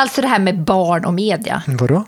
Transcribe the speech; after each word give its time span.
Alltså 0.00 0.20
det 0.20 0.28
här 0.28 0.38
med 0.38 0.64
barn 0.64 1.04
och 1.04 1.14
media. 1.14 1.62
Vadå? 1.66 2.04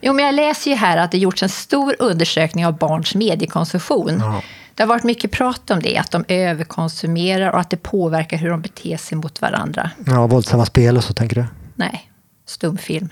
Jo, 0.00 0.12
men 0.12 0.24
jag 0.24 0.34
läser 0.34 0.70
ju 0.70 0.76
här 0.76 0.96
att 0.96 1.10
det 1.10 1.18
gjorts 1.18 1.42
en 1.42 1.48
stor 1.48 1.96
undersökning 1.98 2.66
av 2.66 2.78
barns 2.78 3.14
mediekonsumtion. 3.14 4.18
Ja. 4.20 4.42
Det 4.74 4.82
har 4.82 4.88
varit 4.88 5.04
mycket 5.04 5.30
prat 5.30 5.70
om 5.70 5.80
det, 5.80 5.98
att 5.98 6.10
de 6.10 6.24
överkonsumerar 6.28 7.50
och 7.50 7.60
att 7.60 7.70
det 7.70 7.76
påverkar 7.76 8.36
hur 8.36 8.50
de 8.50 8.60
beter 8.60 8.96
sig 8.96 9.18
mot 9.18 9.40
varandra. 9.40 9.90
Ja, 10.06 10.26
våldsamma 10.26 10.66
spel 10.66 10.96
och 10.96 11.04
så, 11.04 11.12
tänker 11.12 11.36
du? 11.36 11.46
Nej, 11.76 12.10
stumfilm. 12.46 13.08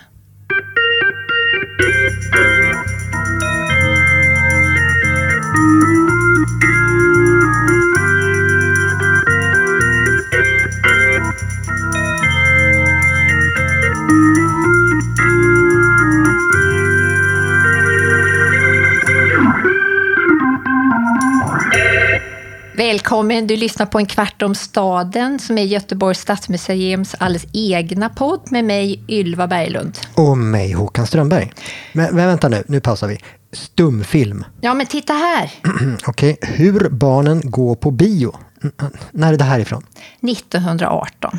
Välkommen, 22.81 23.47
du 23.47 23.57
lyssnar 23.57 23.87
på 23.87 23.99
en 23.99 24.07
kvart 24.07 24.43
om 24.43 24.55
staden 24.55 25.39
som 25.39 25.59
är 25.59 25.63
Göteborgs 25.63 26.21
stadsmuseums 26.21 27.15
alldeles 27.19 27.47
egna 27.53 28.09
podd 28.09 28.41
med 28.51 28.65
mig 28.65 29.05
Ylva 29.09 29.47
Berglund. 29.47 29.99
Och 30.15 30.39
mig, 30.39 30.73
Håkan 30.73 31.07
Strömberg. 31.07 31.53
Men, 31.93 32.15
men 32.15 32.27
vänta 32.27 32.49
nu, 32.49 32.65
nu 32.67 32.81
pausar 32.81 33.09
vi. 33.09 33.19
Stumfilm. 33.53 34.45
Ja, 34.61 34.75
men 34.75 34.87
titta 34.87 35.13
här! 35.13 35.53
Okej, 36.07 36.39
hur 36.43 36.89
barnen 36.89 37.41
går 37.45 37.75
på 37.75 37.91
bio. 37.91 38.35
När 39.11 39.33
är 39.33 39.37
det 39.37 39.45
här 39.45 39.61
ifrån? 39.61 39.83
1918. 40.21 41.39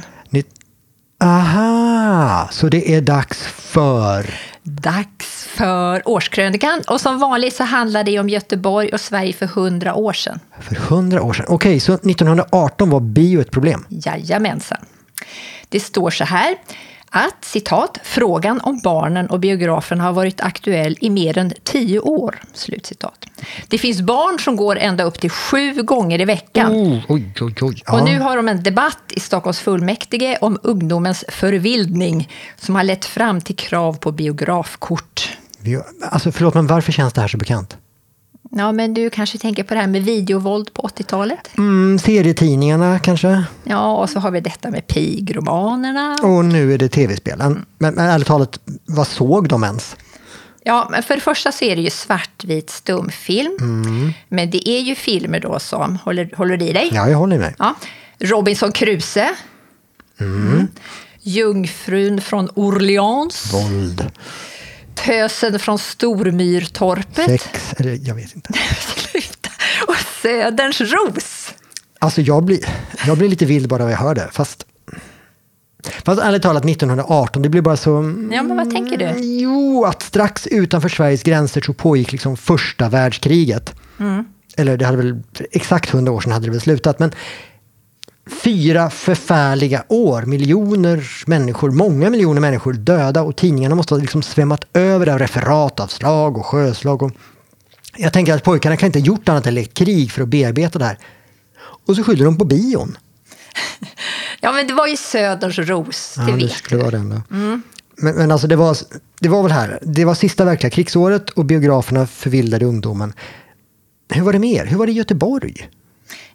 Aha, 1.24 2.48
så 2.52 2.68
det 2.68 2.94
är 2.96 3.02
dags 3.02 3.48
för... 3.48 4.26
Dags 4.64 5.46
för 5.46 6.08
årskrönikan. 6.08 6.82
Och 6.88 7.02
som 7.02 7.20
vanligt 7.20 7.55
så 7.55 7.63
handlar 7.63 8.04
det 8.04 8.20
om 8.20 8.30
Göteborg 8.30 8.90
och 8.90 9.02
Sverige 9.02 9.34
för 9.34 9.46
100 9.46 9.96
år 9.96 10.13
sedan. 10.13 10.40
För 10.60 10.76
hundra 10.76 11.22
år 11.22 11.34
sedan. 11.34 11.46
Okej, 11.50 11.80
så 11.80 11.94
1918 11.94 12.90
var 12.90 13.00
bio 13.00 13.41
ett 13.41 13.52
problem. 13.52 13.86
Jajamensan. 13.90 14.78
Det 15.70 15.80
står 15.80 16.10
så 16.10 16.24
här 16.24 16.55
att 17.13 17.45
citat, 17.45 17.98
frågan 18.04 18.62
om 18.62 18.79
barnen 18.84 19.27
och 19.27 19.40
biografen 19.40 19.99
har 19.99 20.13
varit 20.13 20.41
aktuell 20.41 20.98
i 21.01 21.09
mer 21.09 21.37
än 21.37 21.54
tio 21.63 21.99
år. 21.99 22.41
Slutcitat. 22.54 23.26
Det 23.67 23.77
finns 23.77 24.01
barn 24.01 24.40
som 24.40 24.55
går 24.55 24.77
ända 24.77 25.04
upp 25.04 25.20
till 25.20 25.29
sju 25.29 25.73
gånger 25.73 26.21
i 26.21 26.26
veckan. 26.26 26.71
Oh, 26.71 26.99
oj, 27.09 27.34
oj, 27.41 27.55
oj. 27.62 27.84
Ja. 27.85 27.93
Och 27.99 28.05
nu 28.05 28.20
har 28.20 28.37
de 28.37 28.48
en 28.48 28.63
debatt 28.63 29.04
i 29.09 29.20
Stockholms 29.20 29.59
fullmäktige 29.59 30.37
om 30.41 30.59
ungdomens 30.63 31.26
förvildning 31.27 32.29
som 32.57 32.76
har 32.76 32.84
lett 32.84 33.05
fram 33.05 33.41
till 33.41 33.55
krav 33.55 33.93
på 33.93 34.12
biografkort. 34.12 35.37
Alltså, 36.01 36.32
förlåt, 36.32 36.54
men 36.54 36.67
varför 36.67 36.91
känns 36.91 37.13
det 37.13 37.21
här 37.21 37.27
så 37.27 37.37
bekant? 37.37 37.77
Ja, 38.55 38.71
men 38.71 38.94
du 38.94 39.10
kanske 39.10 39.38
tänker 39.38 39.63
på 39.63 39.74
det 39.74 39.80
här 39.80 39.88
med 39.88 40.04
videovåld 40.04 40.74
på 40.74 40.82
80-talet? 40.82 41.57
Mm, 41.57 41.99
serietidningarna 41.99 42.99
kanske? 42.99 43.44
Ja, 43.63 43.98
och 43.98 44.10
så 44.10 44.20
har 44.20 44.32
vi 44.32 44.40
detta 44.40 44.71
med 44.71 44.88
pigromanerna. 44.88 46.18
Och 46.24 46.46
nu 46.46 46.74
är 46.74 46.77
det 46.77 46.90
tv-spelen. 46.90 47.66
Men, 47.77 47.94
men 47.94 48.07
ärligt 48.07 48.27
talat, 48.27 48.60
vad 48.85 49.07
såg 49.07 49.48
de 49.48 49.63
ens? 49.63 49.96
Ja, 50.63 50.88
men 50.91 51.04
för 51.04 51.16
det 51.16 51.22
första 51.22 51.52
så 51.52 51.66
är 51.66 51.76
det 51.76 51.82
ju 51.82 51.90
svartvit 51.90 52.70
stumfilm. 52.70 53.57
Men 54.27 54.49
det 54.49 54.70
är 54.70 54.79
ju 54.79 54.96
filmer 54.96 55.40
då 55.40 55.60
som, 55.60 55.98
håller, 56.04 56.29
håller 56.38 56.57
du 56.57 56.66
i 56.66 56.74
dig? 56.74 56.90
Ja, 56.94 57.10
jag 57.10 57.18
håller 57.18 57.40
med. 57.40 57.55
Ja. 57.60 57.76
Robinson 58.20 58.72
Crusoe. 58.72 59.29
Mm. 60.20 60.68
Jungfrun 61.22 62.22
från 62.22 62.49
Orleans. 62.55 63.54
Våld, 63.54 64.12
Tösen 65.06 65.59
från 65.59 65.80
Stormyrtorpet. 65.80 67.25
sex, 67.25 67.74
eller 67.78 68.00
jag 68.07 68.16
vet 68.16 68.35
inte. 68.35 68.53
Sluta. 68.80 69.50
Och 69.88 69.96
Söderns 70.22 70.81
ros. 70.81 71.53
Alltså 72.00 72.22
jag 72.22 72.44
blir, 72.44 72.59
jag 73.07 73.17
blir 73.17 73.29
lite 73.29 73.45
vild 73.45 73.67
bara 73.67 73.84
att 73.84 73.91
jag 73.91 73.97
hör 73.97 74.16
det. 74.16 74.29
Fast, 74.31 74.66
fast 76.03 76.22
ärligt 76.22 76.41
talat 76.41 76.66
1918, 76.66 77.41
det 77.41 77.50
blir 77.50 77.62
bara 77.62 77.78
så... 77.78 77.89
Ja, 78.31 78.44
men 78.44 78.57
vad 78.57 78.72
tänker 78.72 78.97
du? 78.97 79.19
Jo, 79.19 79.85
att 79.85 80.01
strax 80.01 80.47
utanför 80.47 80.89
Sveriges 80.89 81.23
gränser 81.23 81.62
så 81.62 81.73
pågick 81.73 82.12
liksom 82.12 82.38
första 82.38 82.89
världskriget. 82.89 83.75
Mm. 84.00 84.25
Eller 84.57 84.78
det 84.78 84.85
hade 84.85 84.97
väl, 84.97 85.23
exakt 85.51 85.89
hundra 85.89 86.13
år 86.13 86.22
sedan 86.22 86.31
hade 86.31 86.45
det 86.45 86.51
väl 86.51 86.62
slutat. 86.62 87.00
Men 87.00 87.12
fyra 88.29 88.89
förfärliga 88.89 89.83
år, 89.87 90.21
miljoner 90.21 91.09
människor, 91.27 91.71
många 91.71 92.09
miljoner 92.09 92.41
människor 92.41 92.73
döda 92.73 93.21
och 93.21 93.35
tidningarna 93.35 93.75
måste 93.75 93.93
ha 93.93 94.01
liksom 94.01 94.21
svämmat 94.23 94.65
över 94.73 95.09
av 95.09 95.19
referat 95.19 95.79
av 95.79 95.87
slag 95.87 96.37
och 96.37 96.45
sjöslag. 96.45 97.03
Och 97.03 97.11
jag 97.97 98.13
tänker 98.13 98.33
att 98.35 98.43
pojkarna 98.43 98.77
kan 98.77 98.87
inte 98.87 98.99
ha 98.99 99.05
gjort 99.05 99.29
annat 99.29 99.47
än 99.47 99.53
lekt 99.53 99.73
krig 99.73 100.11
för 100.11 100.21
att 100.21 100.27
bearbeta 100.27 100.79
det 100.79 100.85
här. 100.85 100.97
Och 101.87 101.95
så 101.95 102.03
skyller 102.03 102.25
de 102.25 102.37
på 102.37 102.45
bion. 102.45 102.97
Ja, 104.43 104.51
men 104.51 104.67
det 104.67 104.73
var 104.73 104.88
ju 104.88 104.97
Söderns 104.97 105.57
ros, 105.59 106.13
det 106.15 106.21
Ja, 106.21 106.27
det 106.38 106.43
vet 106.43 106.51
skulle 106.51 106.77
du. 106.77 106.83
vara 106.83 106.91
den 106.91 107.09
då. 107.09 107.21
Men, 107.97 108.15
men 108.15 108.31
alltså 108.31 108.47
det 108.47 108.55
var, 108.55 108.77
det 109.19 109.29
var 109.29 109.43
väl 109.43 109.51
här, 109.51 109.79
det 109.81 110.05
var 110.05 110.13
sista 110.15 110.45
verkliga 110.45 110.69
krigsåret 110.69 111.29
och 111.29 111.45
biograferna 111.45 112.07
förvildade 112.07 112.65
ungdomen. 112.65 113.13
Hur 114.13 114.21
var 114.21 114.33
det 114.33 114.39
mer? 114.39 114.65
Hur 114.65 114.77
var 114.77 114.85
det 114.85 114.91
i 114.91 114.95
Göteborg? 114.95 115.69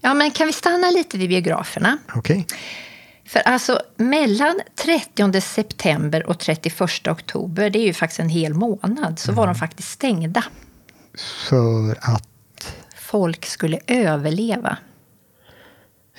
Ja, 0.00 0.14
men 0.14 0.30
kan 0.30 0.46
vi 0.46 0.52
stanna 0.52 0.90
lite 0.90 1.18
vid 1.18 1.28
biograferna? 1.28 1.98
Okej. 2.14 2.46
För 3.26 3.40
alltså 3.40 3.82
mellan 3.96 4.60
30 4.84 5.40
september 5.40 6.26
och 6.26 6.38
31 6.38 7.08
oktober, 7.08 7.70
det 7.70 7.78
är 7.78 7.86
ju 7.86 7.92
faktiskt 7.92 8.20
en 8.20 8.28
hel 8.28 8.54
månad, 8.54 9.18
så 9.18 9.32
var 9.32 9.46
de 9.46 9.54
faktiskt 9.54 9.88
stängda. 9.90 10.44
För 11.48 11.98
att, 12.00 12.28
Folk 12.96 13.46
skulle 13.46 13.78
överleva. 13.86 14.76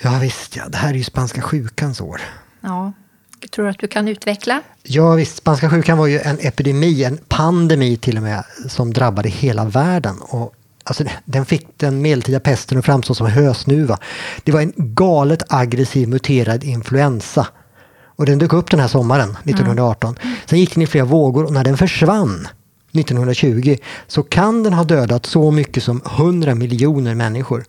ja 0.02 0.20
visst 0.22 0.56
ja, 0.56 0.68
det 0.70 0.78
här 0.78 0.90
är 0.90 0.94
ju 0.98 1.04
spanska 1.04 1.42
sjukans 1.42 2.02
år. 2.02 2.22
Ja, 2.62 2.94
tror 3.52 3.66
du 3.66 3.72
att 3.72 3.80
du 3.80 3.88
kan 3.88 4.08
utveckla? 4.08 4.62
Ja 4.84 5.12
visst, 5.16 5.38
spanska 5.38 5.70
sjukan 5.70 5.98
var 5.98 6.08
ju 6.08 6.20
en 6.20 6.38
epidemi, 6.40 7.04
en 7.04 7.18
pandemi 7.28 7.98
till 7.98 8.18
och 8.18 8.24
med, 8.24 8.44
som 8.70 8.94
drabbade 8.94 9.30
hela 9.30 9.66
världen. 9.66 10.18
Och 10.22 10.54
Alltså, 10.88 11.04
den 11.26 11.46
fick 11.46 11.68
den 11.78 12.02
medeltida 12.02 12.40
pesten 12.40 12.78
att 12.78 12.86
framstå 12.86 13.14
som 13.14 13.28
hösnuva. 13.28 13.98
Det 14.44 14.52
var 14.52 14.62
en 14.62 14.74
galet 14.76 15.44
aggressiv 15.48 16.10
muterad 16.10 16.64
influensa. 16.64 17.48
Och 18.06 18.26
den 18.26 18.40
dök 18.40 18.54
upp 18.54 18.72
den 18.72 18.80
här 18.80 18.88
sommaren, 18.88 19.30
1918. 19.30 20.16
Sen 20.46 20.60
gick 20.60 20.74
den 20.74 20.84
i 20.84 20.88
flera 20.88 21.06
vågor 21.06 21.46
och 21.46 21.54
när 21.54 21.64
den 21.64 21.78
försvann 21.78 22.48
1920 22.94 23.78
så 24.08 24.24
kan 24.24 24.64
den 24.64 24.74
ha 24.74 24.84
dödat 24.84 25.26
så 25.26 25.52
mycket 25.52 25.84
som 25.84 26.02
100 26.06 26.56
miljoner 26.56 27.16
människor. 27.16 27.66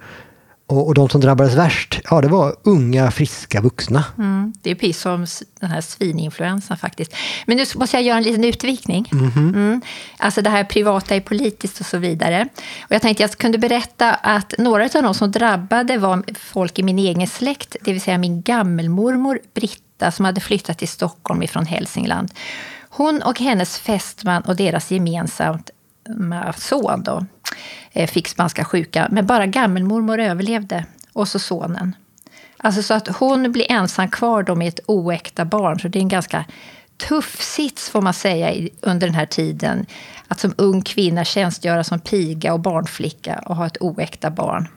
Och, 0.69 0.87
och 0.87 0.95
de 0.95 1.09
som 1.09 1.21
drabbades 1.21 1.55
värst, 1.55 2.01
ja 2.11 2.21
det 2.21 2.29
var 2.29 2.56
unga 2.62 3.11
friska 3.11 3.61
vuxna. 3.61 4.05
Mm, 4.19 4.53
det 4.62 4.71
är 4.71 4.75
precis 4.75 5.01
som 5.01 5.27
den 5.61 5.71
här 5.71 5.81
svininfluensan 5.81 6.77
faktiskt. 6.77 7.15
Men 7.47 7.56
nu 7.56 7.65
måste 7.77 7.97
jag 7.97 8.05
göra 8.05 8.17
en 8.17 8.23
liten 8.23 8.45
utvikning. 8.45 9.09
Mm. 9.12 9.81
Alltså 10.17 10.43
det 10.43 10.51
här 10.51 10.65
privata 10.65 11.15
är 11.15 11.21
politiskt 11.21 11.81
och 11.81 11.87
så 11.87 11.99
vidare. 11.99 12.49
Och 12.81 12.93
jag 12.93 13.03
tänkte 13.03 13.23
jag 13.23 13.31
kunde 13.31 13.59
berätta 13.59 14.15
att 14.15 14.55
några 14.59 14.84
av 14.84 15.03
de 15.03 15.15
som 15.15 15.33
drabbade 15.33 15.99
var 15.99 16.25
folk 16.39 16.78
i 16.78 16.83
min 16.83 16.99
egen 16.99 17.27
släkt, 17.27 17.77
det 17.84 17.93
vill 17.93 18.01
säga 18.01 18.19
min 18.19 18.43
gammelmormor 18.43 19.41
Britta 19.55 20.11
som 20.11 20.25
hade 20.25 20.41
flyttat 20.41 20.78
till 20.78 20.89
Stockholm 20.89 21.43
ifrån 21.43 21.67
Hälsingland. 21.67 22.33
Hon 22.89 23.23
och 23.23 23.41
hennes 23.41 23.78
fästman 23.78 24.43
och 24.43 24.57
deras 24.57 24.91
gemensamt 24.91 25.71
mm, 26.09 26.53
son 26.57 27.03
då, 27.03 27.27
fick 28.09 28.28
spanska 28.28 28.64
sjuka, 28.64 29.09
men 29.10 29.26
bara 29.26 29.47
gammelmormor 29.47 30.19
överlevde. 30.19 30.86
Och 31.12 31.28
så 31.28 31.38
sonen. 31.38 31.97
Alltså 32.56 32.82
så 32.82 32.94
att 32.94 33.09
hon 33.09 33.53
blir 33.53 33.72
ensam 33.72 34.09
kvar 34.09 34.42
då 34.42 34.54
med 34.54 34.69
ett 34.69 34.81
oäkta 34.86 35.44
barn. 35.44 35.81
Så 35.81 35.88
det 35.88 35.98
är 35.98 36.00
en 36.00 36.09
ganska 36.09 36.44
tuff 37.09 37.42
sits 37.42 37.91
får 37.91 38.00
man 38.00 38.15
säga 38.15 38.68
under 38.80 39.06
den 39.06 39.15
här 39.15 39.27
tiden. 39.27 39.86
Att 40.28 40.41
som 40.41 40.54
ung 40.56 40.83
kvinna 40.83 41.24
tjänstgöra 41.24 41.84
som 41.84 42.00
piga 42.00 42.53
och 42.53 42.60
barnflicka 42.60 43.42
och 43.47 43.56
ha 43.56 43.66
ett 43.66 43.77
oäkta 43.80 44.30
barn. 44.30 44.68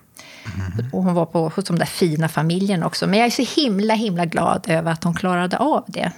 Och 0.92 1.04
hon 1.04 1.14
var 1.14 1.26
på, 1.26 1.50
hos 1.50 1.66
de 1.66 1.80
där 1.80 1.86
fina 1.86 2.30
familjen 2.30 2.84
också. 2.84 3.08
Men 3.08 3.20
jag 3.20 3.26
är 3.26 3.46
så 3.46 3.62
himla, 3.62 3.94
himla 3.94 4.26
glad 4.26 4.66
över 4.70 4.92
att 4.92 5.04
hon 5.04 5.14
klarade 5.14 5.58
av 5.58 5.84
det. 5.88 6.12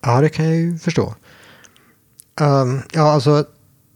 Ja, 0.00 0.20
det 0.20 0.28
kan 0.28 0.44
jag 0.44 0.56
ju 0.56 0.78
förstå. 0.78 1.14
Ehm, 2.40 2.82
ja, 2.92 3.12
alltså, 3.12 3.44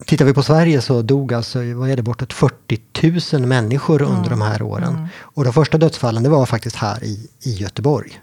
tittar 0.05 0.25
vi 0.25 0.33
på 0.33 0.43
Sverige 0.43 0.81
så 0.81 1.01
dog 1.01 1.33
alltså, 1.33 1.73
vad 1.73 1.89
är 1.89 1.95
det, 1.95 2.01
bortåt 2.01 2.33
40 2.33 3.37
000 3.37 3.47
människor 3.47 4.01
under 4.01 4.29
de 4.29 4.41
här 4.41 4.61
åren. 4.61 5.07
Och 5.19 5.43
de 5.43 5.53
första 5.53 5.77
dödsfallen, 5.77 6.23
det 6.23 6.29
var 6.29 6.45
faktiskt 6.45 6.75
här 6.75 7.03
i, 7.03 7.29
i 7.43 7.53
Göteborg. 7.53 8.21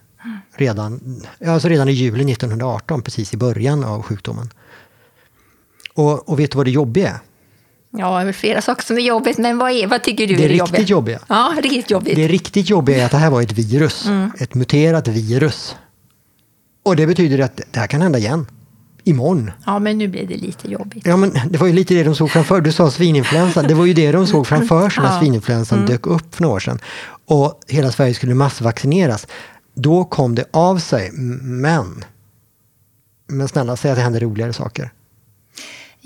Redan, 0.57 1.21
ja, 1.39 1.53
alltså 1.53 1.69
redan 1.69 1.89
i 1.89 1.93
juli 1.93 2.33
1918, 2.33 3.03
precis 3.03 3.35
i 3.35 3.37
början 3.37 3.85
av 3.85 4.03
sjukdomen. 4.03 4.51
Och, 5.95 6.29
och 6.29 6.41
vet 6.41 6.51
du 6.51 6.57
vad 6.57 6.67
det 6.67 6.71
jobbiga 6.71 7.09
är? 7.09 7.19
Ja, 7.91 8.23
det 8.23 8.29
är 8.29 8.33
flera 8.33 8.63
saker 8.63 8.83
som 8.83 8.97
är 8.99 9.03
jobbigt, 9.03 9.39
men 9.39 9.59
vad, 9.59 9.71
är, 9.71 9.87
vad 9.87 10.03
tycker 10.03 10.27
du 10.27 10.35
Det 10.35 10.45
är 10.45 10.49
det 10.49 10.55
riktigt 10.55 10.89
jobbiga? 10.89 11.21
Ja, 11.29 11.55
riktigt 11.63 11.91
jobbigt. 11.91 12.17
Det 12.17 12.29
riktigt 12.29 12.71
jobbiga 12.71 13.03
är 13.03 13.05
att 13.05 13.11
det 13.11 13.17
här 13.17 13.31
var 13.31 13.43
ett 13.43 13.53
virus. 13.53 14.09
Ett 14.39 14.55
muterat 14.55 15.09
virus. 15.09 15.77
Och 16.83 16.97
det 16.97 17.07
betyder 17.07 17.39
att 17.39 17.61
det 17.71 17.81
här 17.81 17.87
kan 17.87 18.03
hända 18.03 18.19
igen. 18.19 18.47
Imorgon. 19.07 19.51
Ja, 19.67 19.79
men 19.79 19.99
nu 19.99 20.09
blir 20.09 20.27
det 20.27 20.37
lite 20.37 20.71
jobbigt. 20.71 21.07
Ja, 21.07 21.17
men 21.17 21.33
det 21.51 21.59
var 21.59 21.67
ju 21.67 21.73
lite 21.73 21.95
det 21.95 22.03
de 22.05 22.15
såg 22.15 22.31
framför. 22.31 22.61
Du 22.61 22.73
sa 22.73 22.91
svininfluensa. 22.91 23.63
Det 23.63 23.75
var 23.75 23.87
ju 23.87 23.93
det 23.95 24.13
de 24.13 24.27
såg 24.27 24.47
framför 24.47 24.91
sig 24.91 25.03
när 25.05 25.11
Ja. 25.11 25.21
svininfluensan 25.21 25.87
dök 25.87 26.07
upp 26.07 26.35
för 26.35 26.43
några 26.43 26.55
år 26.57 26.61
sedan. 26.61 26.79
Och 27.27 27.61
hela 27.69 27.93
Sverige 27.93 28.15
skulle 28.15 28.35
massvaccineras. 28.35 29.27
Då 29.75 30.05
kom 30.05 30.35
det 30.35 30.45
av 30.53 30.79
sig. 30.79 31.11
Men, 31.43 32.05
men 33.29 33.49
snälla, 33.49 33.77
säg 33.77 33.91
att 33.91 33.97
det 33.97 34.03
händer 34.03 34.21
roligare 34.21 34.53
saker. 34.53 34.91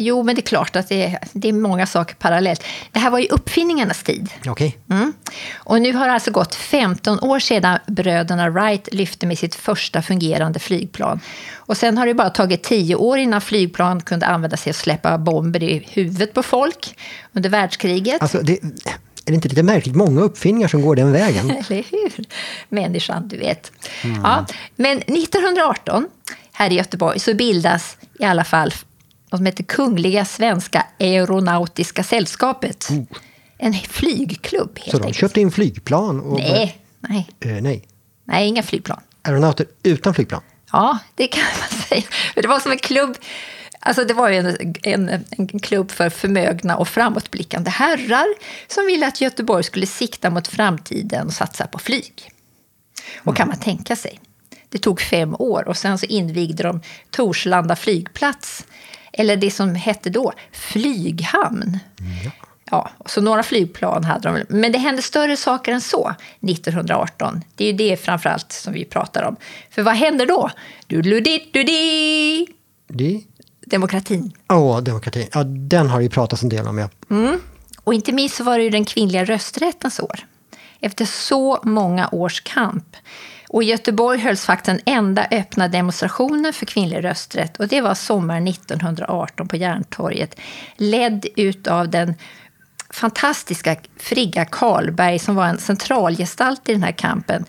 Jo, 0.03 0.23
men 0.23 0.35
det 0.35 0.41
är 0.41 0.43
klart 0.43 0.77
att 0.77 0.89
det 0.89 1.05
är, 1.05 1.19
det 1.33 1.49
är 1.49 1.53
många 1.53 1.87
saker 1.87 2.15
parallellt. 2.15 2.65
Det 2.93 2.99
här 2.99 3.11
var 3.11 3.19
ju 3.19 3.27
uppfinningarnas 3.27 4.03
tid. 4.03 4.31
Okej? 4.47 4.79
Mm. 4.91 5.13
Och 5.55 5.81
nu 5.81 5.93
har 5.93 6.07
det 6.07 6.13
alltså 6.13 6.31
gått 6.31 6.55
15 6.55 7.21
år 7.21 7.39
sedan 7.39 7.79
bröderna 7.87 8.51
Wright 8.51 8.89
lyfte 8.93 9.27
med 9.27 9.39
sitt 9.39 9.55
första 9.55 10.03
fungerande 10.03 10.59
flygplan. 10.59 11.21
Och 11.57 11.77
sen 11.77 11.99
har 11.99 12.07
det 12.07 12.15
bara 12.15 12.31
tagit 12.31 12.63
10 12.63 12.95
år 12.95 13.19
innan 13.19 13.41
flygplan 13.41 14.01
kunde 14.01 14.27
användas 14.27 14.63
till 14.63 14.71
att 14.71 14.77
släppa 14.77 15.19
bomber 15.19 15.63
i 15.63 15.87
huvudet 15.93 16.35
på 16.35 16.43
folk 16.43 16.99
under 17.33 17.51
världskriget. 17.51 18.23
Alltså, 18.23 18.43
det, 18.43 18.63
är 18.63 18.71
det 19.25 19.35
inte 19.35 19.49
lite 19.49 19.63
märkligt 19.63 19.97
många 19.97 20.21
uppfinningar 20.21 20.69
som 20.69 20.83
går 20.83 20.97
den 20.97 21.13
vägen? 21.13 21.51
Eller 21.51 21.85
hur? 21.91 22.25
Människan, 22.69 23.29
du 23.29 23.37
vet. 23.37 23.73
Ja, 24.23 24.47
men 24.77 24.99
1918, 24.99 26.07
här 26.53 26.73
i 26.73 26.75
Göteborg, 26.75 27.19
så 27.19 27.35
bildas 27.35 27.97
i 28.19 28.25
alla 28.25 28.45
fall 28.45 28.73
vad 29.31 29.39
som 29.39 29.47
heter 29.47 29.65
Kungliga 29.65 30.25
Svenska 30.25 30.87
Aeronautiska 31.01 32.03
Sällskapet. 32.05 32.89
En 33.59 33.75
flygklubb, 33.75 34.79
helt 34.79 34.91
Så 34.91 34.97
de 34.99 35.03
enkelt. 35.03 35.17
köpte 35.17 35.41
in 35.41 35.51
flygplan? 35.51 36.21
Och, 36.21 36.39
Nej, 36.39 36.79
nej, 37.01 37.29
Eh, 37.41 37.63
nej. 37.63 37.85
nej, 38.25 38.49
inga 38.49 38.63
flygplan. 38.63 39.01
Aeronauter 39.23 39.67
utan 39.83 40.15
flygplan? 40.15 40.43
Ja, 40.73 40.99
det 41.15 41.27
kan 41.29 41.43
man 41.61 41.81
säga. 41.89 42.03
Det 42.35 42.47
var 42.49 42.61
som 42.61 42.73
en 42.73 42.79
klubb. 42.79 43.17
Alltså 43.83 44.05
det 44.05 44.15
var 44.15 44.29
ju 44.29 44.37
en, 44.39 44.75
en, 44.83 45.25
en 45.31 45.59
klubb 45.59 45.91
för 45.91 46.11
förmögna 46.11 46.77
och 46.77 46.89
framåtblickande 46.89 47.71
herrar 47.71 48.27
som 48.69 48.87
ville 48.87 49.07
att 49.07 49.21
Göteborg 49.21 49.65
skulle 49.65 49.87
sikta 49.87 50.31
mot 50.31 50.49
framtiden 50.49 51.27
och 51.27 51.33
satsa 51.33 51.67
på 51.67 51.79
flyg. 51.79 52.31
Och 53.25 53.37
kan 53.37 53.49
man 53.49 53.61
tänka 53.61 53.97
sig, 53.97 54.21
det 54.69 54.79
tog 54.79 55.01
fem 55.01 55.35
år 55.39 55.69
och 55.69 55.77
sen 55.77 55.99
så 55.99 56.07
invigde 56.07 56.63
de 56.63 56.81
Torslanda 57.11 57.77
flygplats, 57.77 58.65
eller 59.21 59.37
det 59.37 59.51
som 59.51 59.75
hette 59.75 60.11
då 60.11 60.33
flyghamn. 60.53 61.79
Ja, 62.71 62.91
så 63.07 63.21
några 63.21 63.43
flygplan 63.43 64.05
hade 64.05 64.29
de. 64.29 64.45
Men 64.49 64.73
det 64.73 64.79
hände 64.79 65.03
större 65.03 65.37
saker 65.37 65.73
än 65.73 65.81
så 65.81 66.15
1918. 66.41 67.43
Det 67.55 67.65
är 67.65 67.73
ju 67.73 67.77
det 67.77 67.97
framförallt 67.97 68.53
som 68.53 68.73
vi 68.73 68.85
pratar 68.85 69.23
om. 69.23 69.37
För 69.71 69.83
vad 69.83 69.95
händer 69.95 70.27
då? 70.27 70.51
Du-du-di-du-di! 70.87 72.47
Det... 72.87 73.23
Demokratin. 73.67 74.33
Åh, 74.49 74.81
demokrati. 74.81 75.29
Ja, 75.33 75.45
den 75.45 75.89
har 75.89 76.01
ju 76.01 76.09
pratats 76.09 76.43
en 76.43 76.49
del 76.49 76.67
om, 76.67 76.79
ja. 76.79 76.89
Och 77.85 77.95
inte 77.95 78.13
minst 78.13 78.37
så 78.37 78.45
var 78.45 78.59
det 78.59 78.65
ju 78.65 78.71
den 78.71 78.85
kvinnliga 78.85 79.25
rösträttens 79.25 80.01
år. 80.01 80.21
Efter 80.81 81.05
så 81.05 81.61
många 81.65 82.09
års 82.13 82.41
kamp. 82.41 82.97
Och 83.53 83.63
i 83.63 83.67
Göteborg 83.67 84.19
hölls 84.19 84.45
faktiskt 84.45 84.67
den 84.67 84.95
enda 84.95 85.27
öppna 85.31 85.69
demonstrationen 85.69 86.53
för 86.53 86.67
kvinnlig 86.67 87.05
rösträtt. 87.05 87.57
Och 87.57 87.69
det 87.69 87.81
var 87.81 87.95
sommaren 87.95 88.49
1918 88.49 89.49
på 89.49 89.57
Järntorget. 89.57 90.37
Ledd 90.77 91.27
utav 91.37 91.89
den 91.89 92.15
fantastiska 92.91 93.77
Frigga 93.97 94.45
Karlberg 94.45 95.19
som 95.19 95.35
var 95.35 95.47
en 95.47 95.59
centralgestalt 95.59 96.69
i 96.69 96.73
den 96.73 96.83
här 96.83 96.93
kampen. 96.93 97.45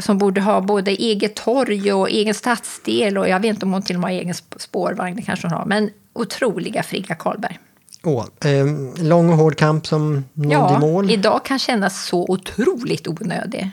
Som 0.00 0.18
borde 0.18 0.40
ha 0.40 0.60
både 0.60 0.90
eget 0.90 1.36
torg 1.36 1.92
och 1.92 2.10
egen 2.10 2.34
stadsdel. 2.34 3.18
Och 3.18 3.28
jag 3.28 3.40
vet 3.40 3.48
inte 3.48 3.66
om 3.66 3.72
hon 3.72 3.82
till 3.82 3.96
och 3.96 4.00
med 4.00 4.10
har 4.10 4.18
egen 4.20 4.34
sp- 4.34 4.58
spårvagn, 4.58 5.16
det 5.16 5.22
kanske 5.22 5.48
hon 5.48 5.56
har. 5.56 5.66
Men 5.66 5.90
otroliga 6.12 6.82
Frigga 6.82 7.14
Karlberg. 7.14 7.58
Åh, 8.04 8.26
eh, 8.44 8.66
lång 9.04 9.30
och 9.30 9.36
hård 9.36 9.56
kamp 9.56 9.86
som 9.86 10.24
nådde 10.32 10.74
i 10.74 10.78
mål. 10.78 11.10
idag 11.10 11.44
kan 11.44 11.58
kännas 11.58 12.06
så 12.06 12.26
otroligt 12.28 13.08
onödig. 13.08 13.70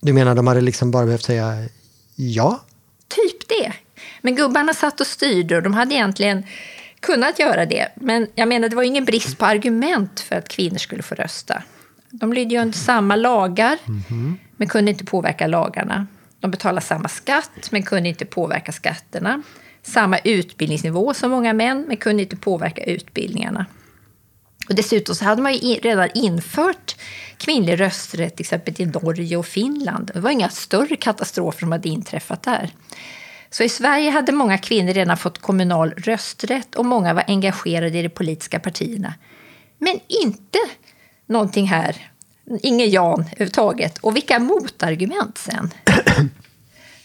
Du 0.00 0.12
menar 0.12 0.34
de 0.34 0.46
hade 0.46 0.60
liksom 0.60 0.90
bara 0.90 1.04
behövt 1.04 1.24
säga 1.24 1.68
ja? 2.16 2.60
Typ 3.08 3.48
det. 3.48 3.72
Men 4.20 4.34
gubbarna 4.34 4.74
satt 4.74 5.00
och 5.00 5.06
styrde 5.06 5.56
och 5.56 5.62
de 5.62 5.74
hade 5.74 5.94
egentligen 5.94 6.44
kunnat 7.00 7.38
göra 7.38 7.66
det. 7.66 7.88
Men 7.94 8.26
jag 8.34 8.48
menar, 8.48 8.68
det 8.68 8.76
var 8.76 8.82
ingen 8.82 9.04
brist 9.04 9.38
på 9.38 9.46
argument 9.46 10.20
för 10.20 10.36
att 10.36 10.48
kvinnor 10.48 10.78
skulle 10.78 11.02
få 11.02 11.14
rösta. 11.14 11.62
De 12.10 12.32
lydde 12.32 12.54
ju 12.54 12.60
under 12.60 12.78
samma 12.78 13.16
lagar, 13.16 13.78
men 14.56 14.68
kunde 14.68 14.90
inte 14.90 15.04
påverka 15.04 15.46
lagarna. 15.46 16.06
De 16.40 16.50
betalade 16.50 16.86
samma 16.86 17.08
skatt, 17.08 17.68
men 17.70 17.82
kunde 17.82 18.08
inte 18.08 18.24
påverka 18.24 18.72
skatterna. 18.72 19.42
Samma 19.82 20.18
utbildningsnivå 20.18 21.14
som 21.14 21.30
många 21.30 21.52
män, 21.52 21.84
men 21.88 21.96
kunde 21.96 22.22
inte 22.22 22.36
påverka 22.36 22.84
utbildningarna. 22.84 23.66
Och 24.68 24.74
dessutom 24.74 25.14
så 25.14 25.24
hade 25.24 25.42
man 25.42 25.54
ju 25.54 25.74
redan 25.74 26.08
infört 26.14 26.96
kvinnlig 27.36 27.80
rösträtt 27.80 28.36
till 28.36 28.44
exempel 28.44 28.74
i 28.78 28.86
Norge 28.86 29.36
och 29.36 29.46
Finland. 29.46 30.10
Det 30.14 30.20
var 30.20 30.30
inga 30.30 30.48
större 30.48 30.96
katastrofer 30.96 31.60
som 31.60 31.72
hade 31.72 31.88
inträffat 31.88 32.42
där. 32.42 32.70
Så 33.50 33.62
i 33.62 33.68
Sverige 33.68 34.10
hade 34.10 34.32
många 34.32 34.58
kvinnor 34.58 34.92
redan 34.92 35.16
fått 35.16 35.38
kommunal 35.38 35.90
rösträtt 35.96 36.74
och 36.74 36.84
många 36.84 37.14
var 37.14 37.24
engagerade 37.26 37.98
i 37.98 38.02
de 38.02 38.08
politiska 38.08 38.60
partierna. 38.60 39.14
Men 39.78 40.00
inte 40.08 40.58
någonting 41.26 41.66
här, 41.66 42.10
ingen 42.62 42.90
Jan 42.90 43.20
överhuvudtaget. 43.20 43.98
Och 43.98 44.16
vilka 44.16 44.38
motargument 44.38 45.38
sen? 45.38 45.70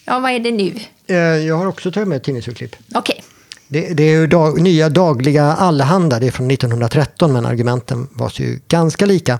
Ja, 0.04 0.18
vad 0.18 0.30
är 0.30 0.40
det 0.40 0.50
nu? 0.50 0.74
Eh, 1.06 1.16
jag 1.16 1.56
har 1.56 1.66
också 1.66 1.92
tagit 1.92 2.08
med 2.08 2.16
ett 2.16 2.24
tidningsurklipp. 2.24 2.76
Okej. 2.94 3.24
Det, 3.72 3.94
det 3.94 4.02
är 4.02 4.20
ju 4.20 4.26
dag, 4.26 4.60
nya 4.60 4.88
dagliga 4.88 5.44
allehanda, 5.44 6.20
det 6.20 6.26
är 6.26 6.30
från 6.30 6.50
1913 6.50 7.32
men 7.32 7.46
argumenten 7.46 8.08
var 8.12 8.32
ju 8.34 8.60
ganska 8.68 9.06
lika. 9.06 9.38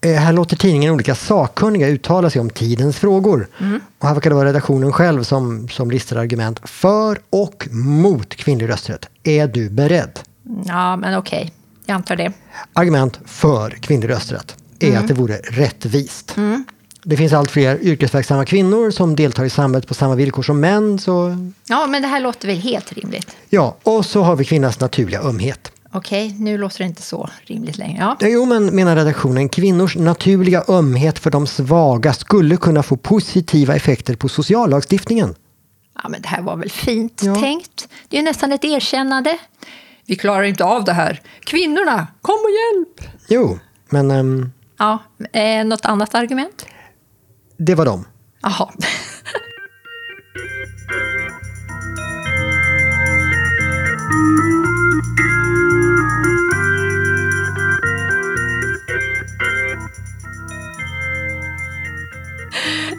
Eh, 0.00 0.14
här 0.14 0.32
låter 0.32 0.56
tidningen 0.56 0.94
olika 0.94 1.14
sakkunniga 1.14 1.88
uttala 1.88 2.30
sig 2.30 2.40
om 2.40 2.50
tidens 2.50 2.96
frågor. 2.96 3.48
Och 3.98 4.06
här 4.06 4.14
verkar 4.14 4.30
det 4.30 4.36
vara 4.36 4.48
redaktionen 4.48 4.92
själv 4.92 5.22
som, 5.22 5.68
som 5.68 5.90
listar 5.90 6.16
argument 6.16 6.60
för 6.64 7.18
och 7.30 7.68
mot 7.70 8.34
kvinnlig 8.34 8.68
rösträtt. 8.68 9.08
Är 9.22 9.46
du 9.46 9.70
beredd? 9.70 10.20
Ja, 10.66 10.96
men 10.96 11.18
okej. 11.18 11.52
Jag 11.86 11.94
antar 11.94 12.16
det. 12.16 12.32
Argument 12.72 13.20
för 13.24 13.70
kvinnlig 13.70 14.08
rösträtt 14.08 14.56
är 14.80 14.98
att 14.98 15.08
det 15.08 15.14
vore 15.14 15.36
rättvist. 15.36 16.36
Det 17.08 17.16
finns 17.16 17.32
allt 17.32 17.50
fler 17.50 17.78
yrkesverksamma 17.82 18.44
kvinnor 18.44 18.90
som 18.90 19.16
deltar 19.16 19.44
i 19.44 19.50
samhället 19.50 19.88
på 19.88 19.94
samma 19.94 20.14
villkor 20.14 20.42
som 20.42 20.60
män. 20.60 20.98
Så, 20.98 21.36
Ja, 21.68 21.86
men 21.86 22.02
det 22.02 22.08
här 22.08 22.20
låter 22.20 22.48
väl 22.48 22.56
helt 22.56 22.92
rimligt. 22.92 23.36
ja. 23.48 23.76
Och 23.82 24.06
så 24.06 24.22
har 24.22 24.36
vi 24.36 24.44
kvinnans 24.44 24.80
naturliga 24.80 25.20
ömhet. 25.20 25.72
Okej, 25.92 26.34
nu 26.38 26.58
låter 26.58 26.78
det 26.78 26.84
inte 26.84 27.02
så 27.02 27.30
rimligt 27.42 27.78
längre. 27.78 27.98
Ja. 28.20 28.28
Jo, 28.28 28.44
men 28.44 28.66
menar 28.66 28.96
redaktionen, 28.96 29.48
kvinnors 29.48 29.96
naturliga 29.96 30.64
ömhet 30.68 31.18
för 31.18 31.30
de 31.30 31.46
svaga 31.46 32.12
skulle 32.12 32.56
kunna 32.56 32.82
få 32.82 32.96
positiva 32.96 33.74
effekter 33.76 34.16
på 34.16 34.28
sociallagstiftningen. 34.28 35.34
ja, 36.02 36.08
men 36.08 36.22
det 36.22 36.28
här 36.28 36.42
var 36.42 36.56
väl 36.56 36.70
fint 36.70 37.22
Ja. 37.24 37.34
tänkt. 37.34 37.88
Det 38.08 38.16
är 38.16 38.20
ju 38.20 38.24
nästan 38.24 38.52
ett 38.52 38.64
erkännande. 38.64 39.38
Vi 40.06 40.16
klarar 40.16 40.42
inte 40.42 40.64
av 40.64 40.84
det 40.84 40.92
här. 40.92 41.20
Kvinnorna, 41.40 42.06
kom 42.22 42.34
och 42.34 42.50
hjälp! 42.50 43.10
Jo, 43.28 43.58
men 43.90 44.10
ehm, 44.10 44.52
Ja, 44.78 44.98
eh, 45.32 45.64
något 45.64 45.84
annat 45.86 46.14
argument? 46.14 46.66
Det 47.56 47.74
var 47.74 47.84
dem. 47.84 48.04
Jaha. 48.42 48.72